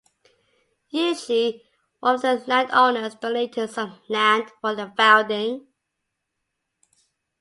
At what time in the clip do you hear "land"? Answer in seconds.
2.47-2.71, 4.09-4.49